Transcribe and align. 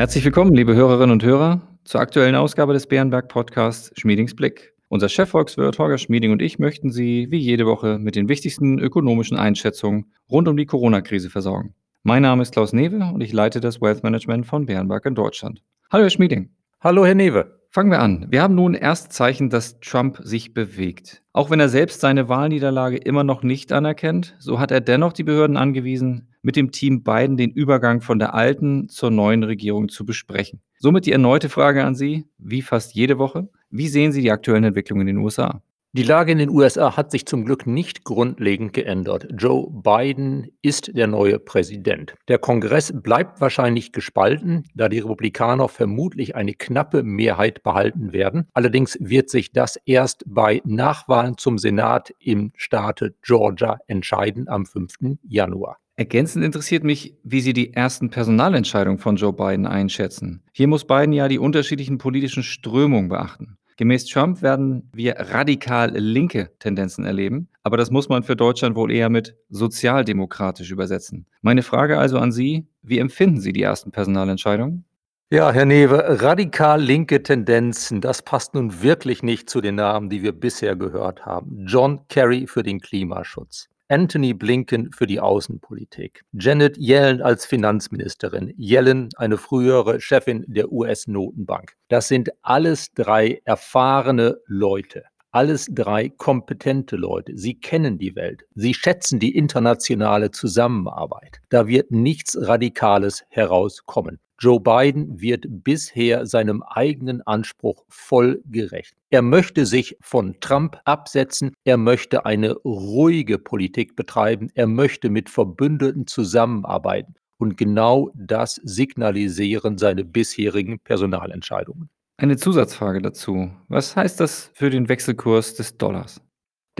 Herzlich 0.00 0.24
willkommen, 0.24 0.54
liebe 0.54 0.74
Hörerinnen 0.74 1.10
und 1.10 1.22
Hörer, 1.22 1.60
zur 1.84 2.00
aktuellen 2.00 2.34
Ausgabe 2.34 2.72
des 2.72 2.86
Bärenberg 2.86 3.28
Podcasts 3.28 3.92
Schmiedings 4.00 4.34
Blick. 4.34 4.72
Unser 4.88 5.10
Chefvolkswirt 5.10 5.78
Holger 5.78 5.98
Schmieding 5.98 6.32
und 6.32 6.40
ich 6.40 6.58
möchten 6.58 6.90
Sie 6.90 7.26
wie 7.28 7.36
jede 7.36 7.66
Woche 7.66 7.98
mit 7.98 8.16
den 8.16 8.26
wichtigsten 8.30 8.78
ökonomischen 8.78 9.36
Einschätzungen 9.36 10.06
rund 10.30 10.48
um 10.48 10.56
die 10.56 10.64
Corona-Krise 10.64 11.28
versorgen. 11.28 11.74
Mein 12.02 12.22
Name 12.22 12.40
ist 12.40 12.52
Klaus 12.52 12.72
Newe 12.72 13.12
und 13.12 13.20
ich 13.20 13.34
leite 13.34 13.60
das 13.60 13.82
Wealth 13.82 14.02
Management 14.02 14.46
von 14.46 14.64
Bärenberg 14.64 15.04
in 15.04 15.14
Deutschland. 15.14 15.62
Hallo, 15.92 16.04
Herr 16.04 16.10
Schmieding. 16.10 16.48
Hallo, 16.80 17.04
Herr 17.04 17.14
Newe. 17.14 17.60
Fangen 17.68 17.90
wir 17.90 18.00
an. 18.00 18.26
Wir 18.30 18.40
haben 18.40 18.54
nun 18.54 18.72
erst 18.72 19.12
Zeichen, 19.12 19.50
dass 19.50 19.80
Trump 19.80 20.18
sich 20.22 20.54
bewegt. 20.54 21.22
Auch 21.34 21.50
wenn 21.50 21.60
er 21.60 21.68
selbst 21.68 22.00
seine 22.00 22.30
Wahlniederlage 22.30 22.96
immer 22.96 23.22
noch 23.22 23.42
nicht 23.42 23.70
anerkennt, 23.70 24.34
so 24.38 24.60
hat 24.60 24.70
er 24.70 24.80
dennoch 24.80 25.12
die 25.12 25.24
Behörden 25.24 25.58
angewiesen, 25.58 26.29
mit 26.42 26.56
dem 26.56 26.70
Team 26.72 27.02
Biden 27.02 27.36
den 27.36 27.50
Übergang 27.50 28.00
von 28.00 28.18
der 28.18 28.34
alten 28.34 28.88
zur 28.88 29.10
neuen 29.10 29.42
Regierung 29.42 29.88
zu 29.88 30.04
besprechen. 30.04 30.60
Somit 30.78 31.06
die 31.06 31.12
erneute 31.12 31.48
Frage 31.48 31.84
an 31.84 31.94
Sie, 31.94 32.24
wie 32.38 32.62
fast 32.62 32.94
jede 32.94 33.18
Woche. 33.18 33.48
Wie 33.70 33.88
sehen 33.88 34.12
Sie 34.12 34.22
die 34.22 34.30
aktuellen 34.30 34.64
Entwicklungen 34.64 35.06
in 35.06 35.16
den 35.16 35.24
USA? 35.24 35.62
Die 35.92 36.04
Lage 36.04 36.30
in 36.30 36.38
den 36.38 36.50
USA 36.50 36.96
hat 36.96 37.10
sich 37.10 37.26
zum 37.26 37.44
Glück 37.44 37.66
nicht 37.66 38.04
grundlegend 38.04 38.72
geändert. 38.72 39.26
Joe 39.36 39.68
Biden 39.72 40.46
ist 40.62 40.96
der 40.96 41.08
neue 41.08 41.40
Präsident. 41.40 42.14
Der 42.28 42.38
Kongress 42.38 42.92
bleibt 42.94 43.40
wahrscheinlich 43.40 43.90
gespalten, 43.90 44.62
da 44.76 44.88
die 44.88 45.00
Republikaner 45.00 45.68
vermutlich 45.68 46.36
eine 46.36 46.54
knappe 46.54 47.02
Mehrheit 47.02 47.64
behalten 47.64 48.12
werden. 48.12 48.46
Allerdings 48.54 48.98
wird 49.00 49.30
sich 49.30 49.50
das 49.50 49.80
erst 49.84 50.22
bei 50.28 50.62
Nachwahlen 50.64 51.36
zum 51.38 51.58
Senat 51.58 52.14
im 52.20 52.52
Staate 52.56 53.16
Georgia 53.22 53.80
entscheiden 53.88 54.46
am 54.48 54.66
5. 54.66 55.18
Januar. 55.24 55.78
Ergänzend 56.00 56.42
interessiert 56.42 56.82
mich, 56.82 57.14
wie 57.24 57.42
Sie 57.42 57.52
die 57.52 57.74
ersten 57.74 58.08
Personalentscheidungen 58.08 58.98
von 58.98 59.16
Joe 59.16 59.34
Biden 59.34 59.66
einschätzen. 59.66 60.42
Hier 60.50 60.66
muss 60.66 60.86
Biden 60.86 61.12
ja 61.12 61.28
die 61.28 61.38
unterschiedlichen 61.38 61.98
politischen 61.98 62.42
Strömungen 62.42 63.10
beachten. 63.10 63.58
Gemäß 63.76 64.06
Trump 64.06 64.40
werden 64.40 64.88
wir 64.94 65.16
radikal 65.18 65.90
linke 65.94 66.52
Tendenzen 66.58 67.04
erleben, 67.04 67.50
aber 67.64 67.76
das 67.76 67.90
muss 67.90 68.08
man 68.08 68.22
für 68.22 68.34
Deutschland 68.34 68.76
wohl 68.76 68.90
eher 68.90 69.10
mit 69.10 69.36
sozialdemokratisch 69.50 70.70
übersetzen. 70.70 71.26
Meine 71.42 71.62
Frage 71.62 71.98
also 71.98 72.16
an 72.16 72.32
Sie, 72.32 72.66
wie 72.80 72.98
empfinden 72.98 73.42
Sie 73.42 73.52
die 73.52 73.62
ersten 73.62 73.90
Personalentscheidungen? 73.90 74.86
Ja, 75.30 75.52
Herr 75.52 75.66
Newe, 75.66 76.22
radikal 76.22 76.80
linke 76.80 77.22
Tendenzen, 77.22 78.00
das 78.00 78.22
passt 78.22 78.54
nun 78.54 78.82
wirklich 78.82 79.22
nicht 79.22 79.50
zu 79.50 79.60
den 79.60 79.74
Namen, 79.74 80.08
die 80.08 80.22
wir 80.22 80.32
bisher 80.32 80.76
gehört 80.76 81.26
haben. 81.26 81.66
John 81.66 82.00
Kerry 82.08 82.46
für 82.46 82.62
den 82.62 82.80
Klimaschutz. 82.80 83.69
Anthony 83.90 84.34
Blinken 84.34 84.92
für 84.92 85.08
die 85.08 85.18
Außenpolitik, 85.18 86.22
Janet 86.32 86.78
Yellen 86.78 87.20
als 87.22 87.44
Finanzministerin, 87.44 88.54
Yellen 88.56 89.08
eine 89.16 89.36
frühere 89.36 90.00
Chefin 90.00 90.44
der 90.46 90.70
US-Notenbank. 90.70 91.72
Das 91.88 92.06
sind 92.06 92.30
alles 92.42 92.92
drei 92.94 93.40
erfahrene 93.44 94.38
Leute. 94.46 95.02
Alles 95.32 95.68
drei 95.72 96.08
kompetente 96.08 96.94
Leute. 96.94 97.36
Sie 97.36 97.54
kennen 97.54 97.98
die 97.98 98.14
Welt. 98.14 98.44
Sie 98.54 98.74
schätzen 98.74 99.18
die 99.18 99.36
internationale 99.36 100.30
Zusammenarbeit. 100.30 101.40
Da 101.48 101.66
wird 101.66 101.90
nichts 101.90 102.36
Radikales 102.40 103.24
herauskommen. 103.28 104.20
Joe 104.42 104.58
Biden 104.58 105.20
wird 105.20 105.44
bisher 105.48 106.24
seinem 106.24 106.62
eigenen 106.62 107.20
Anspruch 107.26 107.84
voll 107.90 108.42
gerecht. 108.46 108.94
Er 109.10 109.20
möchte 109.20 109.66
sich 109.66 109.98
von 110.00 110.40
Trump 110.40 110.78
absetzen, 110.86 111.52
er 111.64 111.76
möchte 111.76 112.24
eine 112.24 112.54
ruhige 112.64 113.38
Politik 113.38 113.96
betreiben, 113.96 114.48
er 114.54 114.66
möchte 114.66 115.10
mit 115.10 115.28
Verbündeten 115.28 116.06
zusammenarbeiten. 116.06 117.14
Und 117.36 117.58
genau 117.58 118.10
das 118.14 118.54
signalisieren 118.64 119.76
seine 119.76 120.04
bisherigen 120.04 120.78
Personalentscheidungen. 120.78 121.90
Eine 122.16 122.38
Zusatzfrage 122.38 123.02
dazu. 123.02 123.50
Was 123.68 123.94
heißt 123.94 124.20
das 124.20 124.50
für 124.54 124.70
den 124.70 124.88
Wechselkurs 124.88 125.54
des 125.54 125.76
Dollars? 125.76 126.22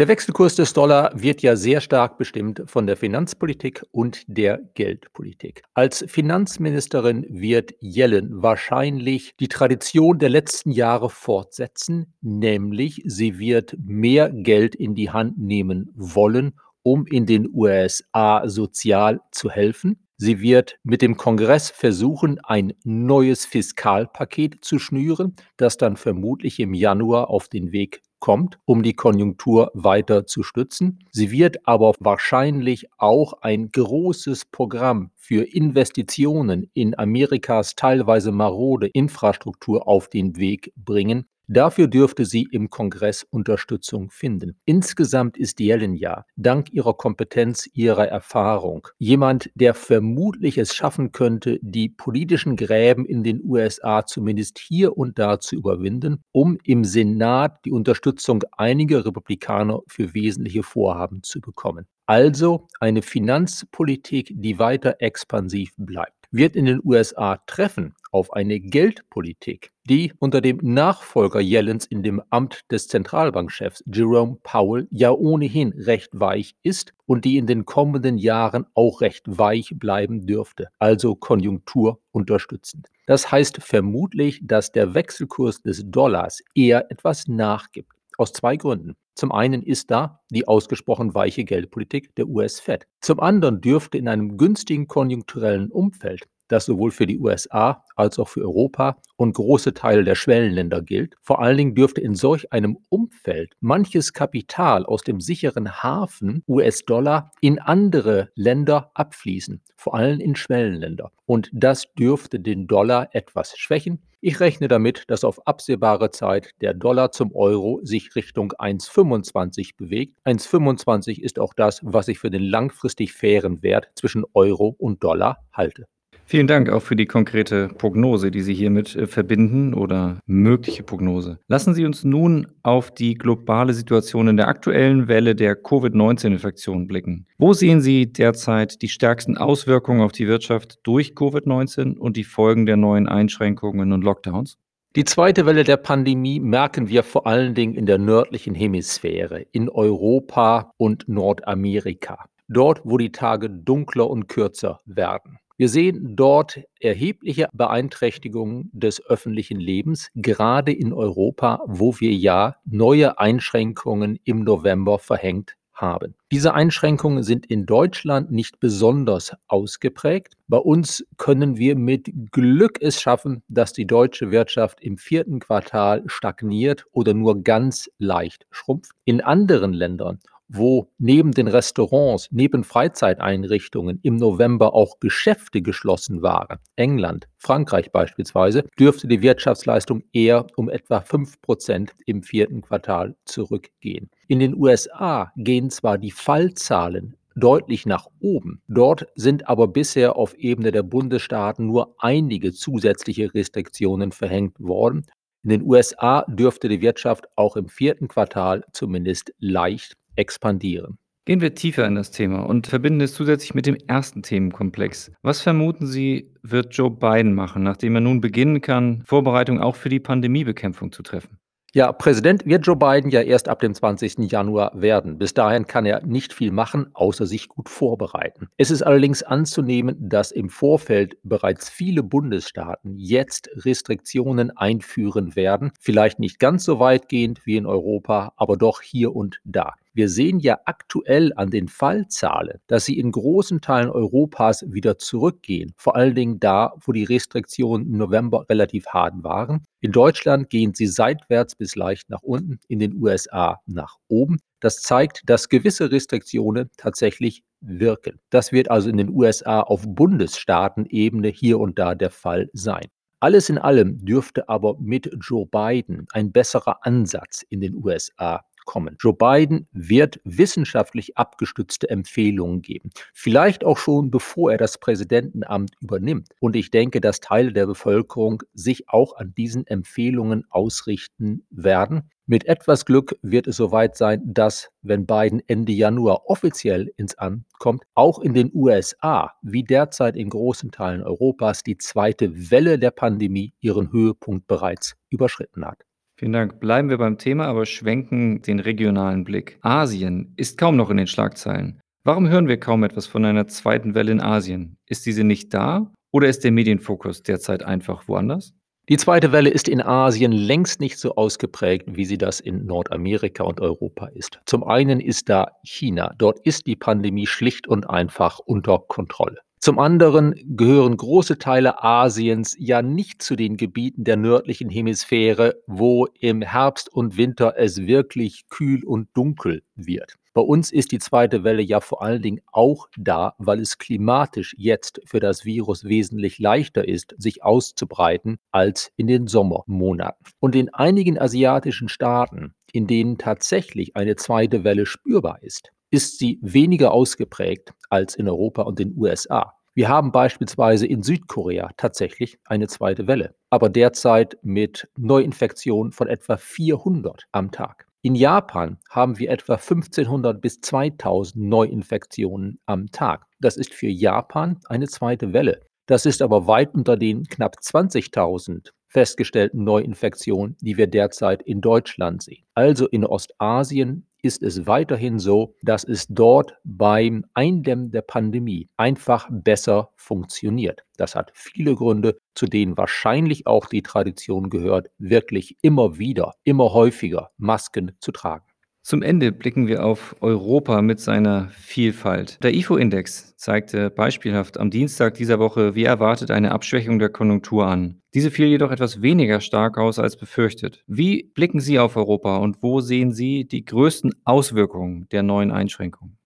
Der 0.00 0.08
Wechselkurs 0.08 0.54
des 0.54 0.72
Dollar 0.72 1.12
wird 1.14 1.42
ja 1.42 1.56
sehr 1.56 1.82
stark 1.82 2.16
bestimmt 2.16 2.62
von 2.64 2.86
der 2.86 2.96
Finanzpolitik 2.96 3.84
und 3.92 4.22
der 4.28 4.58
Geldpolitik. 4.72 5.62
Als 5.74 6.02
Finanzministerin 6.08 7.26
wird 7.28 7.74
Yellen 7.82 8.42
wahrscheinlich 8.42 9.36
die 9.38 9.48
Tradition 9.48 10.18
der 10.18 10.30
letzten 10.30 10.70
Jahre 10.70 11.10
fortsetzen, 11.10 12.14
nämlich 12.22 13.02
sie 13.04 13.38
wird 13.38 13.76
mehr 13.78 14.30
Geld 14.30 14.74
in 14.74 14.94
die 14.94 15.10
Hand 15.10 15.36
nehmen 15.36 15.90
wollen, 15.94 16.58
um 16.82 17.04
in 17.04 17.26
den 17.26 17.50
USA 17.52 18.48
sozial 18.48 19.20
zu 19.32 19.50
helfen. 19.50 20.06
Sie 20.16 20.40
wird 20.40 20.78
mit 20.82 21.02
dem 21.02 21.18
Kongress 21.18 21.68
versuchen, 21.68 22.40
ein 22.42 22.72
neues 22.84 23.44
Fiskalpaket 23.44 24.64
zu 24.64 24.78
schnüren, 24.78 25.34
das 25.58 25.76
dann 25.76 25.96
vermutlich 25.96 26.58
im 26.58 26.72
Januar 26.72 27.28
auf 27.28 27.48
den 27.48 27.72
Weg 27.72 28.00
kommt, 28.20 28.58
um 28.64 28.82
die 28.82 28.94
Konjunktur 28.94 29.70
weiter 29.74 30.26
zu 30.26 30.42
stützen. 30.42 31.00
Sie 31.10 31.30
wird 31.30 31.66
aber 31.66 31.94
wahrscheinlich 31.98 32.88
auch 32.98 33.32
ein 33.42 33.70
großes 33.72 34.44
Programm 34.46 35.10
für 35.16 35.42
Investitionen 35.42 36.70
in 36.74 36.96
Amerikas 36.98 37.74
teilweise 37.74 38.30
marode 38.30 38.86
Infrastruktur 38.86 39.88
auf 39.88 40.08
den 40.08 40.36
Weg 40.36 40.72
bringen, 40.76 41.26
Dafür 41.52 41.88
dürfte 41.88 42.26
sie 42.26 42.46
im 42.52 42.70
Kongress 42.70 43.26
Unterstützung 43.28 44.08
finden. 44.10 44.54
Insgesamt 44.66 45.36
ist 45.36 45.58
Yellen 45.58 45.94
ja, 45.94 46.24
dank 46.36 46.72
ihrer 46.72 46.94
Kompetenz, 46.94 47.68
ihrer 47.72 48.06
Erfahrung, 48.06 48.86
jemand, 48.98 49.50
der 49.56 49.74
vermutlich 49.74 50.58
es 50.58 50.76
schaffen 50.76 51.10
könnte, 51.10 51.58
die 51.60 51.88
politischen 51.88 52.54
Gräben 52.54 53.04
in 53.04 53.24
den 53.24 53.40
USA 53.42 54.06
zumindest 54.06 54.60
hier 54.60 54.96
und 54.96 55.18
da 55.18 55.40
zu 55.40 55.56
überwinden, 55.56 56.22
um 56.30 56.56
im 56.62 56.84
Senat 56.84 57.64
die 57.64 57.72
Unterstützung 57.72 58.44
einiger 58.56 59.04
Republikaner 59.04 59.80
für 59.88 60.14
wesentliche 60.14 60.62
Vorhaben 60.62 61.24
zu 61.24 61.40
bekommen. 61.40 61.88
Also 62.06 62.68
eine 62.78 63.02
Finanzpolitik, 63.02 64.32
die 64.36 64.60
weiter 64.60 64.98
expansiv 65.00 65.72
bleibt 65.76 66.20
wird 66.32 66.54
in 66.54 66.64
den 66.64 66.80
USA 66.84 67.38
treffen 67.46 67.94
auf 68.10 68.32
eine 68.32 68.60
Geldpolitik, 68.60 69.70
die 69.84 70.12
unter 70.18 70.40
dem 70.40 70.58
Nachfolger 70.62 71.40
Yellens 71.40 71.86
in 71.86 72.02
dem 72.02 72.22
Amt 72.30 72.62
des 72.70 72.88
Zentralbankchefs 72.88 73.84
Jerome 73.86 74.38
Powell 74.42 74.88
ja 74.90 75.10
ohnehin 75.12 75.72
recht 75.72 76.10
weich 76.12 76.54
ist 76.62 76.92
und 77.06 77.24
die 77.24 77.36
in 77.36 77.46
den 77.46 77.64
kommenden 77.64 78.18
Jahren 78.18 78.66
auch 78.74 79.00
recht 79.00 79.24
weich 79.26 79.74
bleiben 79.76 80.26
dürfte, 80.26 80.68
also 80.78 81.14
Konjunktur 81.14 82.00
unterstützend. 82.12 82.88
Das 83.06 83.32
heißt 83.32 83.58
vermutlich, 83.62 84.40
dass 84.42 84.72
der 84.72 84.94
Wechselkurs 84.94 85.62
des 85.62 85.82
Dollars 85.90 86.42
eher 86.54 86.90
etwas 86.90 87.26
nachgibt. 87.28 87.92
Aus 88.18 88.32
zwei 88.32 88.56
Gründen. 88.56 88.96
Zum 89.14 89.32
einen 89.32 89.62
ist 89.62 89.90
da 89.90 90.20
die 90.30 90.46
ausgesprochen 90.46 91.14
weiche 91.14 91.44
Geldpolitik 91.44 92.14
der 92.14 92.28
US-Fed. 92.28 92.86
Zum 93.00 93.20
anderen 93.20 93.60
dürfte 93.60 93.98
in 93.98 94.08
einem 94.08 94.36
günstigen 94.36 94.86
konjunkturellen 94.86 95.70
Umfeld 95.70 96.28
das 96.50 96.66
sowohl 96.66 96.90
für 96.90 97.06
die 97.06 97.18
USA 97.18 97.84
als 97.96 98.18
auch 98.18 98.28
für 98.28 98.42
Europa 98.42 98.96
und 99.16 99.34
große 99.34 99.74
Teile 99.74 100.04
der 100.04 100.14
Schwellenländer 100.14 100.82
gilt. 100.82 101.16
Vor 101.22 101.40
allen 101.40 101.56
Dingen 101.56 101.74
dürfte 101.74 102.00
in 102.00 102.14
solch 102.14 102.52
einem 102.52 102.78
Umfeld 102.88 103.54
manches 103.60 104.12
Kapital 104.12 104.86
aus 104.86 105.02
dem 105.02 105.20
sicheren 105.20 105.82
Hafen 105.82 106.42
US-Dollar 106.48 107.30
in 107.40 107.58
andere 107.58 108.30
Länder 108.34 108.90
abfließen, 108.94 109.62
vor 109.76 109.94
allem 109.94 110.20
in 110.20 110.36
Schwellenländer. 110.36 111.12
Und 111.26 111.50
das 111.52 111.92
dürfte 111.94 112.40
den 112.40 112.66
Dollar 112.66 113.08
etwas 113.12 113.56
schwächen. 113.56 114.02
Ich 114.22 114.38
rechne 114.40 114.68
damit, 114.68 115.04
dass 115.06 115.24
auf 115.24 115.46
absehbare 115.46 116.10
Zeit 116.10 116.50
der 116.60 116.74
Dollar 116.74 117.10
zum 117.10 117.34
Euro 117.34 117.80
sich 117.82 118.14
Richtung 118.14 118.52
1,25 118.52 119.76
bewegt. 119.78 120.18
1,25 120.26 121.22
ist 121.22 121.38
auch 121.38 121.54
das, 121.54 121.80
was 121.82 122.08
ich 122.08 122.18
für 122.18 122.30
den 122.30 122.42
langfristig 122.42 123.14
fairen 123.14 123.62
Wert 123.62 123.90
zwischen 123.94 124.26
Euro 124.34 124.74
und 124.78 125.02
Dollar 125.02 125.38
halte. 125.52 125.86
Vielen 126.30 126.46
Dank 126.46 126.70
auch 126.70 126.82
für 126.82 126.94
die 126.94 127.06
konkrete 127.06 127.66
Prognose, 127.66 128.30
die 128.30 128.42
Sie 128.42 128.54
hiermit 128.54 128.94
äh, 128.94 129.08
verbinden 129.08 129.74
oder 129.74 130.20
mögliche 130.26 130.84
Prognose. 130.84 131.40
Lassen 131.48 131.74
Sie 131.74 131.84
uns 131.84 132.04
nun 132.04 132.46
auf 132.62 132.92
die 132.92 133.14
globale 133.14 133.74
Situation 133.74 134.28
in 134.28 134.36
der 134.36 134.46
aktuellen 134.46 135.08
Welle 135.08 135.34
der 135.34 135.56
Covid-19-Infektion 135.56 136.86
blicken. 136.86 137.26
Wo 137.38 137.52
sehen 137.52 137.80
Sie 137.80 138.12
derzeit 138.12 138.80
die 138.80 138.88
stärksten 138.88 139.38
Auswirkungen 139.38 140.02
auf 140.02 140.12
die 140.12 140.28
Wirtschaft 140.28 140.78
durch 140.84 141.14
Covid-19 141.14 141.98
und 141.98 142.16
die 142.16 142.22
Folgen 142.22 142.64
der 142.64 142.76
neuen 142.76 143.08
Einschränkungen 143.08 143.90
und 143.90 144.04
Lockdowns? 144.04 144.56
Die 144.94 145.04
zweite 145.04 145.46
Welle 145.46 145.64
der 145.64 145.78
Pandemie 145.78 146.38
merken 146.38 146.88
wir 146.88 147.02
vor 147.02 147.26
allen 147.26 147.56
Dingen 147.56 147.74
in 147.74 147.86
der 147.86 147.98
nördlichen 147.98 148.54
Hemisphäre, 148.54 149.46
in 149.50 149.68
Europa 149.68 150.70
und 150.76 151.08
Nordamerika. 151.08 152.26
Dort, 152.46 152.82
wo 152.84 152.98
die 152.98 153.10
Tage 153.10 153.50
dunkler 153.50 154.08
und 154.08 154.28
kürzer 154.28 154.78
werden. 154.86 155.40
Wir 155.60 155.68
sehen 155.68 156.16
dort 156.16 156.58
erhebliche 156.80 157.46
Beeinträchtigungen 157.52 158.70
des 158.72 159.04
öffentlichen 159.04 159.60
Lebens, 159.60 160.08
gerade 160.14 160.72
in 160.72 160.94
Europa, 160.94 161.60
wo 161.66 162.00
wir 162.00 162.14
ja 162.14 162.56
neue 162.64 163.18
Einschränkungen 163.18 164.18
im 164.24 164.42
November 164.42 164.98
verhängt 164.98 165.56
haben. 165.74 166.14
Diese 166.32 166.54
Einschränkungen 166.54 167.22
sind 167.24 167.44
in 167.44 167.66
Deutschland 167.66 168.30
nicht 168.30 168.58
besonders 168.58 169.36
ausgeprägt. 169.48 170.32
Bei 170.48 170.56
uns 170.56 171.04
können 171.18 171.58
wir 171.58 171.76
mit 171.76 172.10
Glück 172.32 172.80
es 172.80 172.98
schaffen, 172.98 173.42
dass 173.48 173.74
die 173.74 173.86
deutsche 173.86 174.30
Wirtschaft 174.30 174.80
im 174.80 174.96
vierten 174.96 175.40
Quartal 175.40 176.04
stagniert 176.06 176.86
oder 176.92 177.12
nur 177.12 177.42
ganz 177.42 177.90
leicht 177.98 178.46
schrumpft. 178.50 178.92
In 179.04 179.20
anderen 179.20 179.74
Ländern 179.74 180.20
wo 180.52 180.90
neben 180.98 181.32
den 181.32 181.48
Restaurants, 181.48 182.28
neben 182.32 182.64
Freizeiteinrichtungen 182.64 184.00
im 184.02 184.16
November 184.16 184.74
auch 184.74 184.98
Geschäfte 184.98 185.62
geschlossen 185.62 186.22
waren, 186.22 186.58
England, 186.76 187.28
Frankreich 187.38 187.92
beispielsweise, 187.92 188.64
dürfte 188.78 189.06
die 189.06 189.22
Wirtschaftsleistung 189.22 190.02
eher 190.12 190.46
um 190.56 190.68
etwa 190.68 191.00
5 191.00 191.40
Prozent 191.40 191.92
im 192.04 192.22
vierten 192.22 192.62
Quartal 192.62 193.14
zurückgehen. 193.24 194.10
In 194.26 194.40
den 194.40 194.56
USA 194.56 195.32
gehen 195.36 195.70
zwar 195.70 195.98
die 195.98 196.10
Fallzahlen 196.10 197.16
deutlich 197.36 197.86
nach 197.86 198.06
oben. 198.20 198.60
Dort 198.68 199.06
sind 199.14 199.48
aber 199.48 199.68
bisher 199.68 200.16
auf 200.16 200.34
Ebene 200.34 200.72
der 200.72 200.82
Bundesstaaten 200.82 201.66
nur 201.66 201.94
einige 201.98 202.52
zusätzliche 202.52 203.32
Restriktionen 203.34 204.12
verhängt 204.12 204.58
worden. 204.58 205.06
In 205.42 205.50
den 205.50 205.62
USA 205.62 206.24
dürfte 206.28 206.68
die 206.68 206.82
Wirtschaft 206.82 207.26
auch 207.34 207.56
im 207.56 207.68
vierten 207.68 208.08
Quartal 208.08 208.64
zumindest 208.72 209.32
leicht 209.38 209.96
expandieren. 210.20 210.98
Gehen 211.24 211.40
wir 211.40 211.54
tiefer 211.54 211.86
in 211.86 211.94
das 211.94 212.10
Thema 212.10 212.40
und 212.40 212.66
verbinden 212.66 213.00
es 213.00 213.14
zusätzlich 213.14 213.54
mit 213.54 213.66
dem 213.66 213.76
ersten 213.86 214.22
Themenkomplex. 214.22 215.12
Was 215.22 215.40
vermuten 215.40 215.86
Sie, 215.86 216.32
wird 216.42 216.74
Joe 216.74 216.90
Biden 216.90 217.34
machen, 217.34 217.62
nachdem 217.62 217.94
er 217.94 218.00
nun 218.00 218.20
beginnen 218.20 218.60
kann, 218.60 219.02
Vorbereitungen 219.06 219.62
auch 219.62 219.76
für 219.76 219.88
die 219.88 220.00
Pandemiebekämpfung 220.00 220.92
zu 220.92 221.02
treffen? 221.02 221.38
Ja, 221.72 221.92
Präsident 221.92 222.44
wird 222.46 222.66
Joe 222.66 222.74
Biden 222.74 223.12
ja 223.12 223.20
erst 223.20 223.48
ab 223.48 223.60
dem 223.60 223.74
20. 223.74 224.32
Januar 224.32 224.72
werden. 224.74 225.18
Bis 225.18 225.34
dahin 225.34 225.68
kann 225.68 225.86
er 225.86 226.04
nicht 226.04 226.32
viel 226.32 226.50
machen, 226.50 226.90
außer 226.94 227.26
sich 227.26 227.46
gut 227.46 227.68
vorbereiten. 227.68 228.48
Es 228.56 228.72
ist 228.72 228.82
allerdings 228.82 229.22
anzunehmen, 229.22 229.96
dass 230.00 230.32
im 230.32 230.48
Vorfeld 230.48 231.16
bereits 231.22 231.68
viele 231.68 232.02
Bundesstaaten 232.02 232.96
jetzt 232.96 233.50
Restriktionen 233.54 234.50
einführen 234.56 235.36
werden. 235.36 235.70
Vielleicht 235.78 236.18
nicht 236.18 236.40
ganz 236.40 236.64
so 236.64 236.80
weitgehend 236.80 237.46
wie 237.46 237.56
in 237.56 237.66
Europa, 237.66 238.32
aber 238.36 238.56
doch 238.56 238.82
hier 238.82 239.14
und 239.14 239.38
da. 239.44 239.74
Wir 239.92 240.08
sehen 240.08 240.38
ja 240.38 240.58
aktuell 240.66 241.32
an 241.34 241.50
den 241.50 241.66
Fallzahlen, 241.66 242.60
dass 242.68 242.84
sie 242.84 242.96
in 242.98 243.10
großen 243.10 243.60
Teilen 243.60 243.90
Europas 243.90 244.64
wieder 244.68 244.98
zurückgehen. 244.98 245.74
Vor 245.76 245.96
allen 245.96 246.14
Dingen 246.14 246.38
da, 246.38 246.74
wo 246.80 246.92
die 246.92 247.02
Restriktionen 247.02 247.86
im 247.88 247.98
November 247.98 248.46
relativ 248.48 248.86
hart 248.86 249.14
waren. 249.24 249.64
In 249.80 249.90
Deutschland 249.90 250.48
gehen 250.48 250.74
sie 250.74 250.86
seitwärts 250.86 251.56
bis 251.56 251.74
leicht 251.74 252.08
nach 252.08 252.22
unten, 252.22 252.60
in 252.68 252.78
den 252.78 252.94
USA 253.02 253.60
nach 253.66 253.96
oben. 254.08 254.38
Das 254.60 254.80
zeigt, 254.80 255.22
dass 255.24 255.48
gewisse 255.48 255.90
Restriktionen 255.90 256.70
tatsächlich 256.76 257.42
wirken. 257.60 258.20
Das 258.30 258.52
wird 258.52 258.70
also 258.70 258.88
in 258.88 258.96
den 258.96 259.10
USA 259.10 259.60
auf 259.60 259.82
Bundesstaatenebene 259.86 261.28
hier 261.28 261.58
und 261.58 261.78
da 261.78 261.96
der 261.96 262.10
Fall 262.10 262.48
sein. 262.52 262.86
Alles 263.22 263.50
in 263.50 263.58
allem 263.58 264.02
dürfte 264.02 264.48
aber 264.48 264.78
mit 264.80 265.10
Joe 265.20 265.46
Biden 265.46 266.06
ein 266.12 266.32
besserer 266.32 266.78
Ansatz 266.86 267.42
in 267.50 267.60
den 267.60 267.74
USA 267.74 268.42
kommen. 268.70 268.96
Joe 269.00 269.12
Biden 269.12 269.66
wird 269.72 270.20
wissenschaftlich 270.22 271.18
abgestützte 271.18 271.90
Empfehlungen 271.90 272.62
geben. 272.62 272.90
Vielleicht 273.12 273.64
auch 273.64 273.76
schon 273.76 274.12
bevor 274.12 274.52
er 274.52 274.58
das 274.58 274.78
Präsidentenamt 274.78 275.72
übernimmt. 275.80 276.28
Und 276.38 276.54
ich 276.54 276.70
denke, 276.70 277.00
dass 277.00 277.18
Teile 277.18 277.52
der 277.52 277.66
Bevölkerung 277.66 278.44
sich 278.54 278.88
auch 278.88 279.16
an 279.16 279.34
diesen 279.36 279.66
Empfehlungen 279.66 280.44
ausrichten 280.50 281.44
werden. 281.50 282.12
Mit 282.26 282.46
etwas 282.46 282.84
Glück 282.84 283.18
wird 283.22 283.48
es 283.48 283.56
soweit 283.56 283.96
sein, 283.96 284.22
dass, 284.24 284.68
wenn 284.82 285.04
Biden 285.04 285.42
Ende 285.48 285.72
Januar 285.72 286.26
offiziell 286.26 286.92
ins 286.96 287.18
Amt 287.18 287.46
kommt, 287.58 287.82
auch 287.94 288.20
in 288.20 288.34
den 288.34 288.52
USA, 288.54 289.32
wie 289.42 289.64
derzeit 289.64 290.14
in 290.14 290.30
großen 290.30 290.70
Teilen 290.70 291.02
Europas, 291.02 291.64
die 291.64 291.76
zweite 291.76 292.52
Welle 292.52 292.78
der 292.78 292.92
Pandemie 292.92 293.52
ihren 293.58 293.90
Höhepunkt 293.90 294.46
bereits 294.46 294.94
überschritten 295.08 295.64
hat. 295.64 295.82
Vielen 296.20 296.32
Dank. 296.34 296.60
Bleiben 296.60 296.90
wir 296.90 296.98
beim 296.98 297.16
Thema, 297.16 297.46
aber 297.46 297.64
schwenken 297.64 298.42
den 298.42 298.60
regionalen 298.60 299.24
Blick. 299.24 299.58
Asien 299.62 300.34
ist 300.36 300.58
kaum 300.58 300.76
noch 300.76 300.90
in 300.90 300.98
den 300.98 301.06
Schlagzeilen. 301.06 301.80
Warum 302.04 302.28
hören 302.28 302.46
wir 302.46 302.60
kaum 302.60 302.84
etwas 302.84 303.06
von 303.06 303.24
einer 303.24 303.46
zweiten 303.46 303.94
Welle 303.94 304.12
in 304.12 304.20
Asien? 304.20 304.76
Ist 304.86 305.06
diese 305.06 305.24
nicht 305.24 305.54
da 305.54 305.90
oder 306.12 306.28
ist 306.28 306.44
der 306.44 306.50
Medienfokus 306.50 307.22
derzeit 307.22 307.62
einfach 307.62 308.06
woanders? 308.06 308.52
Die 308.90 308.98
zweite 308.98 309.32
Welle 309.32 309.48
ist 309.48 309.66
in 309.66 309.80
Asien 309.80 310.32
längst 310.32 310.78
nicht 310.78 310.98
so 310.98 311.14
ausgeprägt, 311.14 311.96
wie 311.96 312.04
sie 312.04 312.18
das 312.18 312.38
in 312.38 312.66
Nordamerika 312.66 313.44
und 313.44 313.58
Europa 313.62 314.08
ist. 314.08 314.40
Zum 314.44 314.62
einen 314.62 315.00
ist 315.00 315.30
da 315.30 315.52
China. 315.64 316.12
Dort 316.18 316.40
ist 316.40 316.66
die 316.66 316.76
Pandemie 316.76 317.26
schlicht 317.26 317.66
und 317.66 317.88
einfach 317.88 318.40
unter 318.40 318.78
Kontrolle. 318.78 319.38
Zum 319.62 319.78
anderen 319.78 320.34
gehören 320.56 320.96
große 320.96 321.36
Teile 321.36 321.84
Asiens 321.84 322.56
ja 322.58 322.80
nicht 322.80 323.20
zu 323.20 323.36
den 323.36 323.58
Gebieten 323.58 324.04
der 324.04 324.16
nördlichen 324.16 324.70
Hemisphäre, 324.70 325.56
wo 325.66 326.06
im 326.18 326.40
Herbst 326.40 326.90
und 326.90 327.18
Winter 327.18 327.54
es 327.58 327.86
wirklich 327.86 328.48
kühl 328.48 328.82
und 328.82 329.08
dunkel 329.12 329.62
wird. 329.74 330.14
Bei 330.32 330.40
uns 330.40 330.72
ist 330.72 330.92
die 330.92 330.98
zweite 330.98 331.44
Welle 331.44 331.60
ja 331.60 331.80
vor 331.80 332.00
allen 332.00 332.22
Dingen 332.22 332.40
auch 332.50 332.88
da, 332.96 333.34
weil 333.36 333.60
es 333.60 333.76
klimatisch 333.76 334.54
jetzt 334.56 335.02
für 335.04 335.20
das 335.20 335.44
Virus 335.44 335.84
wesentlich 335.84 336.38
leichter 336.38 336.88
ist, 336.88 337.14
sich 337.18 337.42
auszubreiten 337.42 338.38
als 338.52 338.90
in 338.96 339.08
den 339.08 339.26
Sommermonaten. 339.26 340.24
Und 340.38 340.54
in 340.54 340.72
einigen 340.72 341.18
asiatischen 341.18 341.90
Staaten, 341.90 342.54
in 342.72 342.86
denen 342.86 343.18
tatsächlich 343.18 343.94
eine 343.94 344.16
zweite 344.16 344.64
Welle 344.64 344.86
spürbar 344.86 345.42
ist, 345.42 345.70
ist 345.90 346.18
sie 346.18 346.38
weniger 346.42 346.92
ausgeprägt 346.92 347.72
als 347.88 348.14
in 348.14 348.28
Europa 348.28 348.62
und 348.62 348.78
den 348.78 348.94
USA. 348.96 349.54
Wir 349.74 349.88
haben 349.88 350.12
beispielsweise 350.12 350.86
in 350.86 351.02
Südkorea 351.02 351.70
tatsächlich 351.76 352.38
eine 352.44 352.66
zweite 352.66 353.06
Welle, 353.06 353.34
aber 353.50 353.68
derzeit 353.68 354.36
mit 354.42 354.88
Neuinfektionen 354.96 355.92
von 355.92 356.08
etwa 356.08 356.36
400 356.36 357.24
am 357.32 357.50
Tag. 357.50 357.86
In 358.02 358.14
Japan 358.14 358.78
haben 358.88 359.18
wir 359.18 359.30
etwa 359.30 359.54
1500 359.54 360.40
bis 360.40 360.60
2000 360.60 361.44
Neuinfektionen 361.44 362.58
am 362.66 362.90
Tag. 362.90 363.26
Das 363.40 363.56
ist 363.56 363.74
für 363.74 363.88
Japan 363.88 364.58
eine 364.66 364.88
zweite 364.88 365.32
Welle. 365.32 365.60
Das 365.86 366.06
ist 366.06 366.22
aber 366.22 366.46
weit 366.46 366.74
unter 366.74 366.96
den 366.96 367.24
knapp 367.24 367.56
20.000 367.56 368.70
festgestellten 368.90 369.64
Neuinfektionen, 369.64 370.56
die 370.60 370.76
wir 370.76 370.88
derzeit 370.88 371.42
in 371.42 371.60
Deutschland 371.60 372.22
sehen. 372.22 372.44
Also 372.54 372.86
in 372.88 373.06
Ostasien 373.06 374.06
ist 374.22 374.42
es 374.42 374.66
weiterhin 374.66 375.18
so, 375.18 375.54
dass 375.62 375.84
es 375.84 376.06
dort 376.08 376.54
beim 376.64 377.24
Eindämmen 377.32 377.90
der 377.90 378.02
Pandemie 378.02 378.68
einfach 378.76 379.28
besser 379.30 379.90
funktioniert. 379.96 380.84
Das 380.98 381.14
hat 381.14 381.30
viele 381.34 381.74
Gründe, 381.74 382.18
zu 382.34 382.46
denen 382.46 382.76
wahrscheinlich 382.76 383.46
auch 383.46 383.66
die 383.66 383.82
Tradition 383.82 384.50
gehört, 384.50 384.90
wirklich 384.98 385.56
immer 385.62 385.98
wieder, 385.98 386.34
immer 386.44 386.74
häufiger 386.74 387.30
Masken 387.38 387.92
zu 388.00 388.12
tragen. 388.12 388.49
Zum 388.90 389.02
Ende 389.02 389.30
blicken 389.30 389.68
wir 389.68 389.86
auf 389.86 390.16
Europa 390.20 390.82
mit 390.82 390.98
seiner 390.98 391.46
Vielfalt. 391.50 392.42
Der 392.42 392.52
IFO-Index 392.52 393.36
zeigte 393.36 393.88
beispielhaft 393.88 394.58
am 394.58 394.68
Dienstag 394.68 395.14
dieser 395.14 395.38
Woche 395.38 395.76
wie 395.76 395.84
erwartet 395.84 396.32
eine 396.32 396.50
Abschwächung 396.50 396.98
der 396.98 397.08
Konjunktur 397.08 397.68
an. 397.68 398.02
Diese 398.14 398.32
fiel 398.32 398.46
jedoch 398.46 398.72
etwas 398.72 399.00
weniger 399.00 399.40
stark 399.40 399.78
aus 399.78 400.00
als 400.00 400.16
befürchtet. 400.16 400.82
Wie 400.88 401.22
blicken 401.22 401.60
Sie 401.60 401.78
auf 401.78 401.94
Europa 401.94 402.38
und 402.38 402.64
wo 402.64 402.80
sehen 402.80 403.12
Sie 403.12 403.46
die 403.46 403.64
größten 403.64 404.12
Auswirkungen 404.24 405.06
der 405.12 405.22
neuen 405.22 405.52
Einschränkungen? 405.52 406.18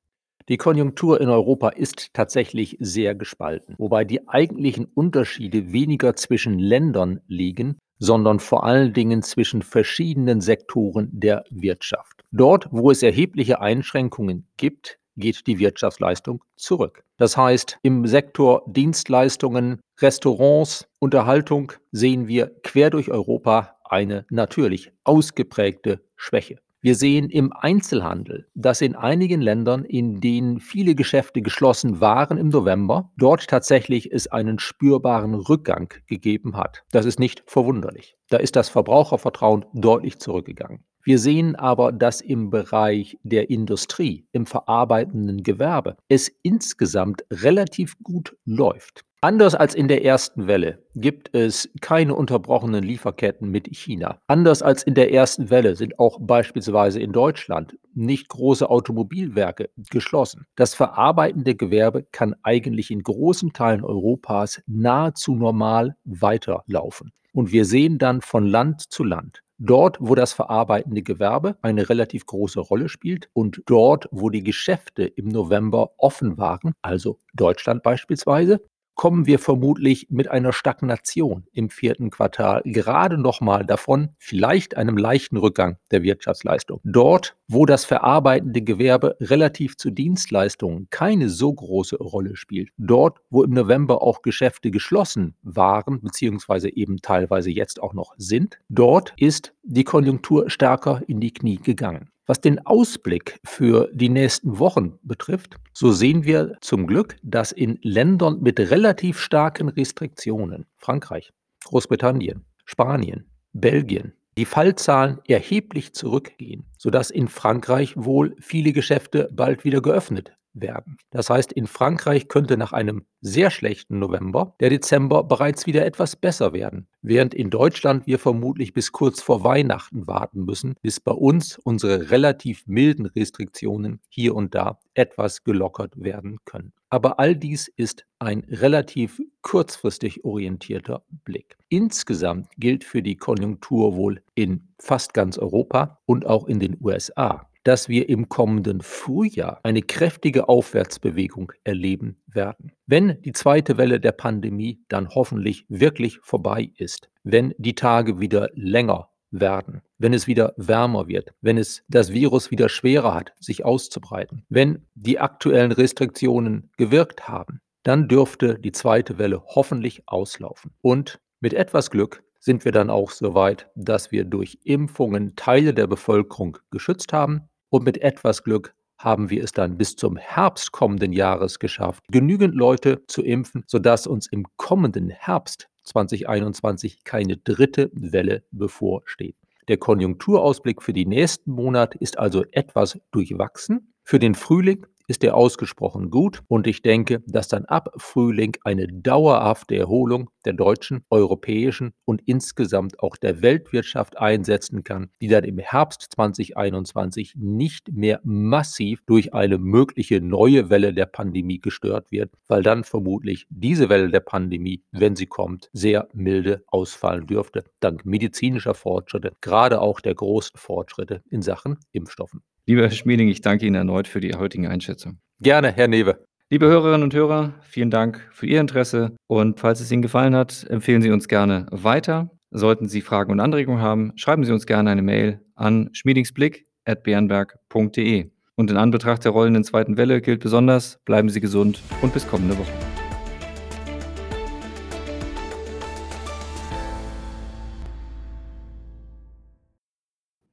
Die 0.48 0.56
Konjunktur 0.56 1.20
in 1.20 1.28
Europa 1.28 1.68
ist 1.68 2.14
tatsächlich 2.14 2.78
sehr 2.80 3.14
gespalten, 3.14 3.74
wobei 3.76 4.06
die 4.06 4.26
eigentlichen 4.26 4.86
Unterschiede 4.86 5.74
weniger 5.74 6.16
zwischen 6.16 6.58
Ländern 6.58 7.20
liegen, 7.26 7.76
sondern 7.98 8.40
vor 8.40 8.64
allen 8.64 8.92
Dingen 8.92 9.22
zwischen 9.22 9.62
verschiedenen 9.62 10.40
Sektoren 10.40 11.08
der 11.12 11.44
Wirtschaft. 11.50 12.24
Dort, 12.32 12.68
wo 12.70 12.90
es 12.90 13.02
erhebliche 13.02 13.60
Einschränkungen 13.60 14.46
gibt, 14.56 14.98
geht 15.16 15.46
die 15.46 15.58
Wirtschaftsleistung 15.58 16.42
zurück. 16.56 17.04
Das 17.16 17.36
heißt, 17.36 17.78
im 17.82 18.06
Sektor 18.06 18.64
Dienstleistungen, 18.66 19.80
Restaurants, 20.00 20.88
Unterhaltung 20.98 21.72
sehen 21.92 22.26
wir 22.26 22.50
quer 22.62 22.90
durch 22.90 23.10
Europa 23.10 23.76
eine 23.84 24.26
natürlich 24.30 24.92
ausgeprägte 25.04 26.00
Schwäche. 26.16 26.58
Wir 26.84 26.96
sehen 26.96 27.30
im 27.30 27.50
Einzelhandel, 27.50 28.46
dass 28.54 28.82
in 28.82 28.94
einigen 28.94 29.40
Ländern, 29.40 29.86
in 29.86 30.20
denen 30.20 30.60
viele 30.60 30.94
Geschäfte 30.94 31.40
geschlossen 31.40 32.02
waren 32.02 32.36
im 32.36 32.50
November, 32.50 33.10
dort 33.16 33.48
tatsächlich 33.48 34.12
es 34.12 34.26
einen 34.26 34.58
spürbaren 34.58 35.32
Rückgang 35.32 35.94
gegeben 36.06 36.58
hat. 36.58 36.84
Das 36.90 37.06
ist 37.06 37.18
nicht 37.18 37.42
verwunderlich. 37.46 38.18
Da 38.28 38.36
ist 38.36 38.54
das 38.54 38.68
Verbrauchervertrauen 38.68 39.64
deutlich 39.72 40.18
zurückgegangen. 40.18 40.84
Wir 41.04 41.18
sehen 41.18 41.56
aber, 41.56 41.90
dass 41.90 42.20
im 42.20 42.50
Bereich 42.50 43.16
der 43.22 43.48
Industrie, 43.48 44.26
im 44.32 44.44
verarbeitenden 44.44 45.42
Gewerbe, 45.42 45.96
es 46.10 46.30
insgesamt 46.42 47.24
relativ 47.30 47.96
gut 48.02 48.36
läuft. 48.44 49.06
Anders 49.24 49.54
als 49.54 49.74
in 49.74 49.88
der 49.88 50.04
ersten 50.04 50.48
Welle 50.48 50.82
gibt 50.96 51.34
es 51.34 51.70
keine 51.80 52.14
unterbrochenen 52.14 52.84
Lieferketten 52.84 53.48
mit 53.50 53.66
China. 53.74 54.18
Anders 54.26 54.60
als 54.60 54.82
in 54.82 54.92
der 54.92 55.14
ersten 55.14 55.48
Welle 55.48 55.76
sind 55.76 55.98
auch 55.98 56.18
beispielsweise 56.20 57.00
in 57.00 57.10
Deutschland 57.10 57.74
nicht 57.94 58.28
große 58.28 58.68
Automobilwerke 58.68 59.70
geschlossen. 59.88 60.44
Das 60.56 60.74
verarbeitende 60.74 61.54
Gewerbe 61.54 62.02
kann 62.12 62.34
eigentlich 62.42 62.90
in 62.90 63.02
großen 63.02 63.54
Teilen 63.54 63.82
Europas 63.82 64.62
nahezu 64.66 65.34
normal 65.34 65.96
weiterlaufen. 66.04 67.10
Und 67.32 67.50
wir 67.50 67.64
sehen 67.64 67.96
dann 67.96 68.20
von 68.20 68.44
Land 68.44 68.92
zu 68.92 69.04
Land, 69.04 69.40
Dort, 69.58 69.98
wo 70.00 70.16
das 70.16 70.32
verarbeitende 70.32 71.02
Gewerbe 71.02 71.56
eine 71.62 71.88
relativ 71.88 72.26
große 72.26 72.58
Rolle 72.58 72.88
spielt 72.88 73.30
und 73.32 73.62
dort, 73.66 74.08
wo 74.10 74.28
die 74.28 74.42
Geschäfte 74.42 75.04
im 75.04 75.28
November 75.28 75.92
offen 75.96 76.38
waren, 76.38 76.72
also 76.82 77.18
Deutschland 77.34 77.84
beispielsweise, 77.84 78.60
kommen 78.94 79.26
wir 79.26 79.38
vermutlich 79.38 80.08
mit 80.10 80.30
einer 80.30 80.52
Stagnation 80.52 81.44
im 81.52 81.70
vierten 81.70 82.10
Quartal 82.10 82.62
gerade 82.64 83.18
noch 83.18 83.40
mal 83.40 83.64
davon, 83.64 84.10
vielleicht 84.18 84.76
einem 84.76 84.96
leichten 84.96 85.36
Rückgang 85.36 85.78
der 85.90 86.02
Wirtschaftsleistung. 86.02 86.80
Dort, 86.84 87.36
wo 87.48 87.66
das 87.66 87.84
verarbeitende 87.84 88.62
Gewerbe 88.62 89.16
relativ 89.20 89.76
zu 89.76 89.90
Dienstleistungen 89.90 90.88
keine 90.90 91.28
so 91.28 91.52
große 91.52 91.96
Rolle 91.96 92.36
spielt, 92.36 92.70
dort, 92.78 93.18
wo 93.30 93.42
im 93.42 93.50
November 93.50 94.02
auch 94.02 94.22
Geschäfte 94.22 94.70
geschlossen 94.70 95.34
waren, 95.42 96.00
beziehungsweise 96.00 96.74
eben 96.74 96.98
teilweise 96.98 97.50
jetzt 97.50 97.82
auch 97.82 97.94
noch 97.94 98.14
sind, 98.16 98.58
dort 98.68 99.14
ist 99.16 99.54
die 99.62 99.84
Konjunktur 99.84 100.50
stärker 100.50 101.02
in 101.06 101.20
die 101.20 101.32
Knie 101.32 101.56
gegangen. 101.56 102.10
Was 102.26 102.40
den 102.40 102.64
Ausblick 102.66 103.38
für 103.44 103.90
die 103.92 104.08
nächsten 104.08 104.58
Wochen 104.58 104.98
betrifft, 105.02 105.56
so 105.72 105.92
sehen 105.92 106.24
wir 106.24 106.56
zum 106.62 106.86
Glück, 106.86 107.16
dass 107.22 107.52
in 107.52 107.78
Ländern 107.82 108.40
mit 108.40 108.58
relativ 108.58 109.18
starken 109.18 109.68
Restriktionen, 109.68 110.66
Frankreich, 110.76 111.32
Großbritannien, 111.64 112.44
Spanien, 112.64 113.26
Belgien, 113.52 114.14
die 114.38 114.46
Fallzahlen 114.46 115.20
erheblich 115.28 115.92
zurückgehen, 115.92 116.64
sodass 116.78 117.10
in 117.10 117.28
Frankreich 117.28 117.94
wohl 117.96 118.34
viele 118.40 118.72
Geschäfte 118.72 119.28
bald 119.32 119.64
wieder 119.64 119.82
geöffnet 119.82 120.32
werden. 120.54 120.96
Das 121.10 121.30
heißt, 121.30 121.52
in 121.52 121.66
Frankreich 121.66 122.28
könnte 122.28 122.56
nach 122.56 122.72
einem 122.72 123.04
sehr 123.20 123.50
schlechten 123.50 123.98
November 123.98 124.54
der 124.60 124.70
Dezember 124.70 125.24
bereits 125.24 125.66
wieder 125.66 125.84
etwas 125.84 126.16
besser 126.16 126.52
werden, 126.52 126.88
während 127.02 127.34
in 127.34 127.50
Deutschland 127.50 128.06
wir 128.06 128.18
vermutlich 128.18 128.72
bis 128.72 128.92
kurz 128.92 129.20
vor 129.20 129.44
Weihnachten 129.44 130.06
warten 130.06 130.44
müssen, 130.44 130.74
bis 130.82 131.00
bei 131.00 131.12
uns 131.12 131.58
unsere 131.58 132.10
relativ 132.10 132.66
milden 132.66 133.06
Restriktionen 133.06 134.00
hier 134.08 134.34
und 134.34 134.54
da 134.54 134.78
etwas 134.94 135.44
gelockert 135.44 135.92
werden 135.96 136.38
können. 136.44 136.72
Aber 136.90 137.18
all 137.18 137.34
dies 137.34 137.66
ist 137.66 138.06
ein 138.20 138.44
relativ 138.48 139.20
kurzfristig 139.42 140.24
orientierter 140.24 141.04
Blick. 141.24 141.56
Insgesamt 141.68 142.48
gilt 142.56 142.84
für 142.84 143.02
die 143.02 143.16
Konjunktur 143.16 143.96
wohl 143.96 144.22
in 144.34 144.68
fast 144.78 145.12
ganz 145.12 145.36
Europa 145.36 145.98
und 146.06 146.24
auch 146.26 146.46
in 146.46 146.60
den 146.60 146.76
USA 146.80 147.48
dass 147.64 147.88
wir 147.88 148.08
im 148.08 148.28
kommenden 148.28 148.82
Frühjahr 148.82 149.60
eine 149.62 149.82
kräftige 149.82 150.48
Aufwärtsbewegung 150.48 151.52
erleben 151.64 152.22
werden. 152.26 152.72
Wenn 152.86 153.20
die 153.22 153.32
zweite 153.32 153.78
Welle 153.78 154.00
der 154.00 154.12
Pandemie 154.12 154.84
dann 154.88 155.08
hoffentlich 155.08 155.64
wirklich 155.68 156.20
vorbei 156.22 156.70
ist, 156.76 157.08
wenn 157.24 157.54
die 157.58 157.74
Tage 157.74 158.20
wieder 158.20 158.50
länger 158.54 159.08
werden, 159.30 159.80
wenn 159.98 160.12
es 160.12 160.26
wieder 160.26 160.52
wärmer 160.56 161.08
wird, 161.08 161.32
wenn 161.40 161.56
es 161.56 161.82
das 161.88 162.12
Virus 162.12 162.50
wieder 162.50 162.68
schwerer 162.68 163.14
hat, 163.14 163.32
sich 163.40 163.64
auszubreiten, 163.64 164.44
wenn 164.48 164.86
die 164.94 165.18
aktuellen 165.18 165.72
Restriktionen 165.72 166.70
gewirkt 166.76 167.26
haben, 167.28 167.60
dann 167.82 168.08
dürfte 168.08 168.58
die 168.58 168.72
zweite 168.72 169.18
Welle 169.18 169.42
hoffentlich 169.46 170.02
auslaufen. 170.06 170.72
Und 170.82 171.20
mit 171.40 171.54
etwas 171.54 171.90
Glück 171.90 172.22
sind 172.38 172.64
wir 172.66 172.72
dann 172.72 172.90
auch 172.90 173.10
so 173.10 173.34
weit, 173.34 173.70
dass 173.74 174.12
wir 174.12 174.24
durch 174.24 174.58
Impfungen 174.64 175.34
Teile 175.34 175.72
der 175.72 175.86
Bevölkerung 175.86 176.58
geschützt 176.70 177.12
haben 177.12 177.48
und 177.74 177.84
mit 177.84 178.00
etwas 178.02 178.44
Glück 178.44 178.72
haben 178.98 179.30
wir 179.30 179.42
es 179.42 179.50
dann 179.50 179.76
bis 179.76 179.96
zum 179.96 180.16
Herbst 180.16 180.70
kommenden 180.70 181.12
Jahres 181.12 181.58
geschafft, 181.58 182.04
genügend 182.08 182.54
Leute 182.54 183.02
zu 183.08 183.20
impfen, 183.20 183.64
sodass 183.66 184.06
uns 184.06 184.28
im 184.28 184.46
kommenden 184.56 185.10
Herbst 185.10 185.68
2021 185.82 187.02
keine 187.02 187.36
dritte 187.36 187.90
Welle 187.92 188.44
bevorsteht. 188.52 189.34
Der 189.66 189.78
Konjunkturausblick 189.78 190.82
für 190.82 190.92
die 190.92 191.04
nächsten 191.04 191.50
Monate 191.50 191.98
ist 191.98 192.16
also 192.16 192.44
etwas 192.52 192.96
durchwachsen. 193.10 193.92
Für 194.04 194.20
den 194.20 194.36
Frühling 194.36 194.86
ist 195.06 195.24
er 195.24 195.36
ausgesprochen 195.36 196.10
gut 196.10 196.42
und 196.48 196.66
ich 196.66 196.82
denke, 196.82 197.22
dass 197.26 197.48
dann 197.48 197.64
ab 197.64 197.92
Frühling 197.96 198.56
eine 198.64 198.86
dauerhafte 198.88 199.76
Erholung 199.76 200.30
der 200.44 200.52
deutschen, 200.52 201.04
europäischen 201.10 201.92
und 202.04 202.22
insgesamt 202.26 203.00
auch 203.00 203.16
der 203.16 203.42
Weltwirtschaft 203.42 204.18
einsetzen 204.18 204.84
kann, 204.84 205.10
die 205.20 205.28
dann 205.28 205.44
im 205.44 205.58
Herbst 205.58 206.06
2021 206.14 207.34
nicht 207.36 207.92
mehr 207.92 208.20
massiv 208.24 209.02
durch 209.06 209.34
eine 209.34 209.58
mögliche 209.58 210.20
neue 210.20 210.70
Welle 210.70 210.94
der 210.94 211.06
Pandemie 211.06 211.60
gestört 211.60 212.10
wird, 212.10 212.32
weil 212.48 212.62
dann 212.62 212.84
vermutlich 212.84 213.46
diese 213.50 213.88
Welle 213.88 214.10
der 214.10 214.20
Pandemie, 214.20 214.82
wenn 214.92 215.16
sie 215.16 215.26
kommt, 215.26 215.70
sehr 215.72 216.08
milde 216.12 216.64
ausfallen 216.66 217.26
dürfte, 217.26 217.64
dank 217.80 218.04
medizinischer 218.04 218.74
Fortschritte, 218.74 219.32
gerade 219.40 219.80
auch 219.80 220.00
der 220.00 220.14
großen 220.14 220.58
Fortschritte 220.58 221.22
in 221.30 221.42
Sachen 221.42 221.78
Impfstoffen. 221.92 222.42
Lieber 222.66 222.82
Herr 222.82 222.90
Schmieding, 222.90 223.28
ich 223.28 223.40
danke 223.42 223.66
Ihnen 223.66 223.76
erneut 223.76 224.08
für 224.08 224.20
die 224.20 224.34
heutigen 224.34 224.66
Einschätzungen. 224.66 225.20
Gerne, 225.40 225.72
Herr 225.72 225.88
Newe. 225.88 226.24
Liebe 226.48 226.66
Hörerinnen 226.66 227.02
und 227.02 227.12
Hörer, 227.12 227.52
vielen 227.62 227.90
Dank 227.90 228.26
für 228.32 228.46
Ihr 228.46 228.60
Interesse 228.60 229.14
und 229.26 229.60
falls 229.60 229.80
es 229.80 229.92
Ihnen 229.92 230.00
gefallen 230.02 230.34
hat, 230.34 230.66
empfehlen 230.70 231.02
Sie 231.02 231.10
uns 231.10 231.28
gerne 231.28 231.66
weiter. 231.70 232.30
Sollten 232.50 232.88
Sie 232.88 233.02
Fragen 233.02 233.32
und 233.32 233.40
Anregungen 233.40 233.82
haben, 233.82 234.12
schreiben 234.16 234.44
Sie 234.44 234.52
uns 234.52 234.64
gerne 234.64 234.88
eine 234.90 235.02
Mail 235.02 235.42
an 235.54 235.90
schmiedingsblick.bernberg.de. 235.92 238.30
Und 238.56 238.70
in 238.70 238.76
Anbetracht 238.76 239.24
der 239.24 239.32
rollenden 239.32 239.64
zweiten 239.64 239.96
Welle 239.96 240.20
gilt 240.20 240.38
besonders, 240.40 241.00
bleiben 241.04 241.28
Sie 241.28 241.40
gesund 241.40 241.82
und 242.02 242.14
bis 242.14 242.28
kommende 242.28 242.56
Woche. 242.56 242.93